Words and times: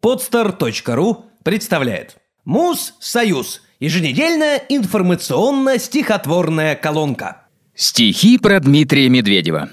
Podster.ru 0.00 1.24
представляет 1.42 2.18
Муз-Союз. 2.44 3.62
Еженедельная 3.80 4.62
информационно-стихотворная 4.68 6.76
колонка. 6.76 7.48
Стихи 7.74 8.38
про 8.38 8.60
Дмитрия 8.60 9.08
Медведева. 9.08 9.70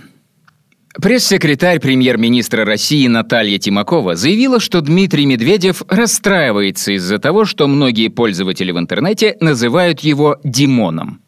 Пресс-секретарь 1.02 1.80
премьер-министра 1.80 2.66
России 2.66 3.06
Наталья 3.08 3.60
Тимакова 3.60 4.16
заявила, 4.16 4.60
что 4.60 4.82
Дмитрий 4.82 5.26
Медведев 5.26 5.84
расстраивается 5.90 6.92
из-за 6.94 7.20
того, 7.20 7.46
что 7.46 7.68
многие 7.68 8.08
пользователи 8.08 8.72
в 8.72 8.80
интернете 8.80 9.38
называют 9.42 10.00
его 10.02 10.40
Димоном. 10.44 11.22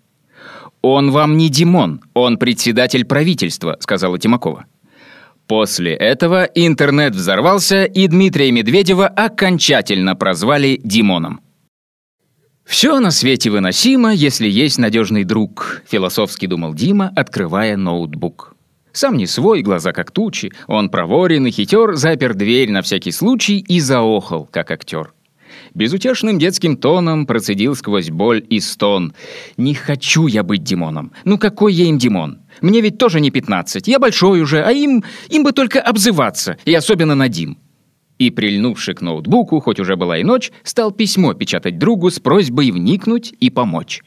«Он 0.81 1.11
вам 1.11 1.37
не 1.37 1.49
Димон, 1.49 2.01
он 2.13 2.37
председатель 2.37 3.05
правительства»,— 3.05 3.77
сказала 3.79 4.19
Тимакова. 4.19 4.65
После 5.47 5.93
этого 5.93 6.43
интернет 6.43 7.15
взорвался, 7.15 7.85
и 7.85 8.07
Дмитрия 8.07 8.51
Медведева 8.51 9.07
окончательно 9.07 10.15
прозвали 10.15 10.79
Димоном. 10.83 11.39
«Все 12.65 12.99
на 12.99 13.11
свете 13.11 13.49
выносимо, 13.49 14.13
если 14.13 14.49
есть 14.49 14.77
надежный 14.77 15.23
друг»,— 15.23 15.83
философски 15.87 16.47
думал 16.47 16.73
Дима, 16.73 17.13
открывая 17.15 17.77
ноутбук. 17.77 18.57
Сам 18.91 19.15
не 19.15 19.25
свой, 19.25 19.61
глаза 19.61 19.93
как 19.93 20.11
тучи, 20.11 20.51
он 20.67 20.89
проворен 20.89 21.45
и 21.45 21.51
хитер, 21.51 21.95
запер 21.95 22.33
дверь 22.33 22.71
на 22.71 22.81
всякий 22.81 23.11
случай 23.11 23.59
и 23.59 23.79
заохал, 23.79 24.49
как 24.51 24.71
актер. 24.71 25.13
Безутешным 25.77 26.39
детским 26.39 26.75
тоном 26.75 27.27
процедил 27.27 27.75
сквозь 27.75 28.09
боль 28.09 28.43
и 28.49 28.59
стон. 28.59 29.13
«Не 29.57 29.75
хочу 29.75 30.25
я 30.25 30.41
быть 30.41 30.63
Димоном. 30.63 31.11
Ну 31.23 31.37
какой 31.37 31.71
я 31.71 31.85
им 31.85 31.99
Димон? 31.99 32.39
Мне 32.61 32.81
ведь 32.81 32.97
тоже 32.97 33.19
не 33.19 33.29
15, 33.29 33.87
я 33.87 33.99
большой 33.99 34.41
уже, 34.41 34.63
а 34.63 34.71
им, 34.71 35.03
им 35.29 35.43
бы 35.43 35.51
только 35.51 35.79
обзываться, 35.79 36.57
и 36.65 36.73
особенно 36.73 37.13
на 37.13 37.29
Дим». 37.29 37.59
И, 38.17 38.31
прильнувший 38.31 38.95
к 38.95 39.01
ноутбуку, 39.01 39.59
хоть 39.59 39.79
уже 39.79 39.95
была 39.95 40.17
и 40.17 40.23
ночь, 40.23 40.51
стал 40.63 40.89
письмо 40.91 41.35
печатать 41.35 41.77
другу 41.77 42.09
с 42.09 42.19
просьбой 42.19 42.71
вникнуть 42.71 43.35
и 43.39 43.51
помочь. 43.51 44.01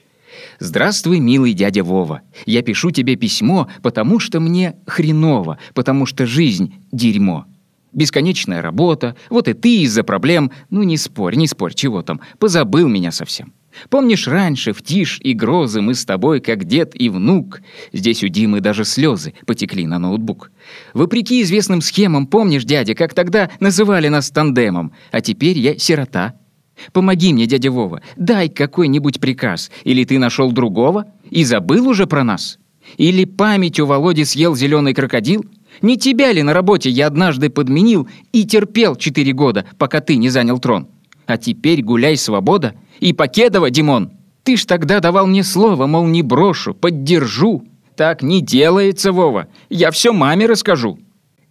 «Здравствуй, 0.58 1.20
милый 1.20 1.52
дядя 1.52 1.84
Вова. 1.84 2.22
Я 2.46 2.62
пишу 2.62 2.90
тебе 2.90 3.14
письмо, 3.14 3.68
потому 3.80 4.18
что 4.18 4.40
мне 4.40 4.74
хреново, 4.88 5.58
потому 5.74 6.04
что 6.04 6.26
жизнь— 6.26 6.74
дерьмо. 6.90 7.46
Бесконечная 7.92 8.62
работа, 8.62 9.16
вот 9.30 9.48
и 9.48 9.52
ты 9.52 9.82
из-за 9.82 10.04
проблем, 10.04 10.52
ну 10.70 10.82
не 10.82 10.96
спорь, 10.96 11.34
не 11.34 11.46
спорь, 11.46 11.74
чего 11.74 12.02
там, 12.02 12.20
позабыл 12.38 12.86
меня 12.88 13.10
совсем. 13.10 13.52
Помнишь, 13.88 14.26
раньше, 14.26 14.72
в 14.72 14.82
тишь 14.82 15.18
и 15.22 15.32
грозы, 15.32 15.80
мы 15.80 15.94
с 15.94 16.04
тобой, 16.04 16.40
как 16.40 16.64
дед 16.64 16.92
и 16.94 17.08
внук. 17.08 17.60
Здесь 17.92 18.22
у 18.24 18.28
Димы 18.28 18.60
даже 18.60 18.84
слезы 18.84 19.34
потекли 19.46 19.86
на 19.86 19.98
ноутбук. 19.98 20.50
Вопреки 20.92 21.42
известным 21.42 21.80
схемам, 21.80 22.26
помнишь, 22.26 22.64
дядя, 22.64 22.94
как 22.94 23.14
тогда 23.14 23.50
называли 23.60 24.08
нас 24.08 24.30
тандемом, 24.30 24.92
а 25.12 25.20
теперь 25.20 25.58
я 25.58 25.78
сирота. 25.78 26.34
Помоги 26.92 27.32
мне, 27.32 27.46
дядя 27.46 27.70
Вова, 27.70 28.02
дай 28.16 28.48
какой-нибудь 28.48 29.20
приказ, 29.20 29.70
или 29.84 30.04
ты 30.04 30.18
нашел 30.18 30.50
другого 30.50 31.06
и 31.30 31.44
забыл 31.44 31.88
уже 31.88 32.06
про 32.06 32.24
нас? 32.24 32.58
Или 32.96 33.24
память 33.24 33.78
у 33.78 33.86
Володи 33.86 34.24
съел 34.24 34.56
зеленый 34.56 34.94
крокодил? 34.94 35.44
Не 35.82 35.96
тебя 35.96 36.32
ли 36.32 36.42
на 36.42 36.52
работе 36.52 36.90
я 36.90 37.06
однажды 37.06 37.50
подменил 37.50 38.08
и 38.32 38.44
терпел 38.44 38.96
четыре 38.96 39.32
года, 39.32 39.64
пока 39.78 40.00
ты 40.00 40.16
не 40.16 40.28
занял 40.28 40.58
трон? 40.58 40.88
А 41.26 41.36
теперь 41.38 41.82
гуляй, 41.82 42.16
свобода. 42.16 42.74
И 42.98 43.12
Покедова, 43.12 43.70
Димон, 43.70 44.12
ты 44.42 44.56
ж 44.56 44.64
тогда 44.64 45.00
давал 45.00 45.26
мне 45.26 45.44
слово, 45.44 45.86
мол, 45.86 46.06
не 46.06 46.22
брошу, 46.22 46.74
поддержу. 46.74 47.64
Так 47.96 48.22
не 48.22 48.40
делается, 48.40 49.12
Вова. 49.12 49.48
Я 49.68 49.90
все 49.90 50.12
маме 50.12 50.46
расскажу». 50.46 50.98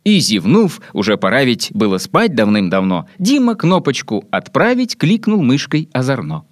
И 0.03 0.19
зевнув, 0.19 0.81
уже 0.93 1.17
пора 1.17 1.43
ведь 1.43 1.69
было 1.73 1.97
спать 1.97 2.33
давным-давно, 2.33 3.07
Дима 3.19 3.55
кнопочку 3.55 4.23
«Отправить» 4.31 4.97
кликнул 4.97 5.43
мышкой 5.43 5.89
озорно. 5.93 6.45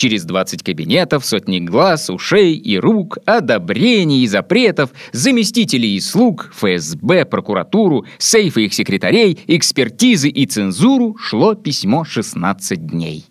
Через 0.00 0.24
20 0.24 0.62
кабинетов, 0.62 1.26
сотни 1.26 1.60
глаз, 1.60 2.08
ушей 2.08 2.54
и 2.54 2.78
рук, 2.78 3.18
одобрений 3.26 4.22
и 4.22 4.26
запретов, 4.26 4.88
заместителей 5.12 5.94
и 5.94 6.00
слуг, 6.00 6.50
ФСБ, 6.54 7.26
прокуратуру, 7.26 8.06
сейфы 8.16 8.64
их 8.64 8.72
секретарей, 8.72 9.38
экспертизы 9.46 10.30
и 10.30 10.46
цензуру 10.46 11.18
шло 11.18 11.54
письмо 11.54 12.04
16 12.04 12.86
дней. 12.86 13.26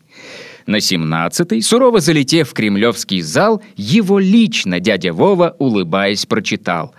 На 0.67 0.75
17-й, 0.75 1.63
сурово 1.63 2.01
залетев 2.01 2.51
в 2.51 2.53
кремлевский 2.53 3.21
зал, 3.21 3.63
его 3.75 4.19
лично 4.19 4.79
дядя 4.79 5.11
Вова, 5.11 5.55
улыбаясь, 5.57 6.27
прочитал. 6.27 6.93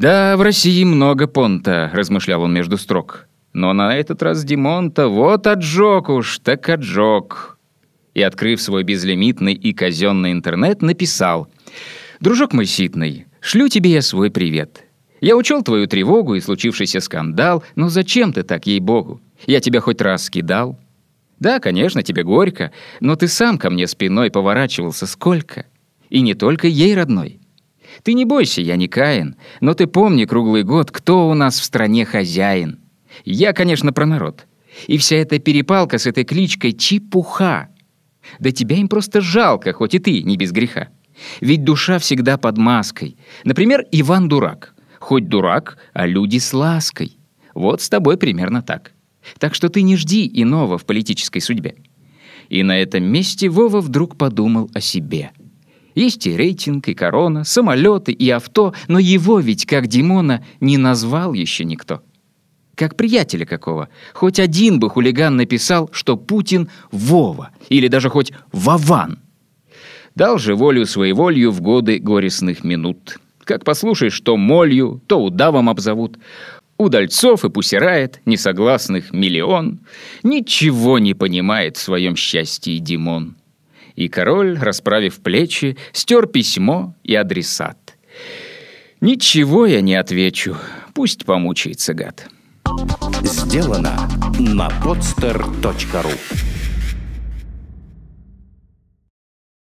«Да, 0.00 0.36
в 0.36 0.42
России 0.42 0.82
много 0.82 1.28
понта»,— 1.28 1.88
размышлял 1.94 2.42
он 2.42 2.52
между 2.52 2.76
строк. 2.76 3.28
«Но 3.52 3.72
на 3.72 3.96
этот 3.96 4.24
раз 4.24 4.42
Димон-то 4.42 5.06
вот 5.06 5.46
отжег 5.46 6.08
уж, 6.08 6.40
так 6.40 6.68
отжег» 6.68 7.57
и, 8.18 8.22
открыв 8.22 8.60
свой 8.60 8.82
безлимитный 8.82 9.54
и 9.54 9.72
казенный 9.72 10.32
интернет, 10.32 10.82
написал 10.82 11.48
«Дружок 12.18 12.52
мой 12.52 12.66
ситный, 12.66 13.26
шлю 13.40 13.68
тебе 13.68 13.92
я 13.92 14.02
свой 14.02 14.28
привет. 14.30 14.84
Я 15.20 15.36
учел 15.36 15.62
твою 15.62 15.86
тревогу 15.86 16.34
и 16.34 16.40
случившийся 16.40 17.00
скандал, 17.00 17.62
но 17.76 17.88
зачем 17.88 18.32
ты 18.32 18.42
так, 18.42 18.66
ей-богу? 18.66 19.20
Я 19.46 19.60
тебя 19.60 19.80
хоть 19.80 20.00
раз 20.00 20.24
скидал?» 20.24 20.80
«Да, 21.38 21.60
конечно, 21.60 22.02
тебе 22.02 22.24
горько, 22.24 22.72
но 22.98 23.14
ты 23.14 23.28
сам 23.28 23.56
ко 23.56 23.70
мне 23.70 23.86
спиной 23.86 24.32
поворачивался 24.32 25.06
сколько? 25.06 25.66
И 26.10 26.20
не 26.20 26.34
только 26.34 26.66
ей 26.66 26.96
родной. 26.96 27.38
Ты 28.02 28.14
не 28.14 28.24
бойся, 28.24 28.60
я 28.60 28.74
не 28.74 28.88
Каин, 28.88 29.36
но 29.60 29.74
ты 29.74 29.86
помни 29.86 30.24
круглый 30.24 30.64
год, 30.64 30.90
кто 30.90 31.28
у 31.28 31.34
нас 31.34 31.60
в 31.60 31.64
стране 31.64 32.04
хозяин. 32.04 32.80
Я, 33.24 33.52
конечно, 33.52 33.92
про 33.92 34.06
народ. 34.06 34.46
И 34.88 34.98
вся 34.98 35.16
эта 35.16 35.38
перепалка 35.38 35.98
с 35.98 36.06
этой 36.06 36.24
кличкой— 36.24 36.72
чепуха. 36.76 37.68
Да 38.38 38.50
тебя 38.50 38.76
им 38.76 38.88
просто 38.88 39.20
жалко, 39.20 39.72
хоть 39.72 39.94
и 39.94 39.98
ты 39.98 40.22
не 40.22 40.36
без 40.36 40.52
греха. 40.52 40.88
Ведь 41.40 41.64
душа 41.64 41.98
всегда 41.98 42.38
под 42.38 42.58
маской. 42.58 43.16
Например, 43.44 43.84
Иван 43.92 44.28
дурак. 44.28 44.74
Хоть 45.00 45.28
дурак, 45.28 45.78
а 45.92 46.06
люди 46.06 46.38
с 46.38 46.52
лаской. 46.52 47.18
Вот 47.54 47.82
с 47.82 47.88
тобой 47.88 48.16
примерно 48.16 48.62
так. 48.62 48.92
Так 49.38 49.54
что 49.54 49.68
ты 49.68 49.82
не 49.82 49.96
жди 49.96 50.30
иного 50.32 50.78
в 50.78 50.84
политической 50.84 51.40
судьбе. 51.40 51.76
И 52.48 52.62
на 52.62 52.78
этом 52.78 53.04
месте 53.04 53.48
Вова 53.48 53.80
вдруг 53.80 54.16
подумал 54.16 54.70
о 54.74 54.80
себе. 54.80 55.32
Есть 55.94 56.26
и 56.26 56.36
рейтинг, 56.36 56.88
и 56.88 56.94
корона, 56.94 57.44
самолеты, 57.44 58.12
и 58.12 58.30
авто, 58.30 58.72
но 58.86 58.98
его 58.98 59.40
ведь, 59.40 59.66
как 59.66 59.88
Димона, 59.88 60.44
не 60.60 60.78
назвал 60.78 61.34
еще 61.34 61.64
никто 61.64 62.02
как 62.78 62.94
приятеля 62.94 63.44
какого. 63.44 63.88
Хоть 64.14 64.38
один 64.38 64.78
бы 64.78 64.88
хулиган 64.88 65.36
написал, 65.36 65.90
что 65.92 66.16
Путин— 66.16 66.70
Вова, 66.92 67.50
или 67.68 67.88
даже 67.88 68.08
хоть 68.08 68.32
Вован. 68.52 69.18
Дал 70.14 70.38
же 70.38 70.54
волю 70.54 70.86
своей 70.86 71.12
волью 71.12 71.50
в 71.50 71.60
годы 71.60 71.98
горестных 71.98 72.62
минут. 72.62 73.18
Как 73.42 73.64
послушаешь, 73.64 74.20
то 74.20 74.36
молью, 74.36 75.02
то 75.08 75.20
удавом 75.22 75.68
обзовут. 75.68 76.18
Удальцов 76.76 77.44
и 77.44 77.50
пусирает, 77.50 78.20
несогласных 78.24 79.12
миллион. 79.12 79.80
Ничего 80.22 81.00
не 81.00 81.14
понимает 81.14 81.76
в 81.76 81.80
своем 81.80 82.14
счастье 82.14 82.78
Димон. 82.78 83.36
И 83.96 84.08
король, 84.08 84.56
расправив 84.56 85.20
плечи, 85.20 85.76
стер 85.92 86.26
письмо 86.26 86.94
и 87.02 87.16
адресат. 87.16 87.96
«Ничего 89.00 89.66
я 89.66 89.80
не 89.80 89.94
отвечу, 89.96 90.56
пусть 90.94 91.24
помучается 91.24 91.94
гад». 91.94 92.28
Сделано 93.22 94.08
на 94.38 94.68
podster.ru 94.68 96.47